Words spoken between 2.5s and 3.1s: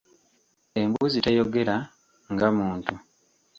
muntu.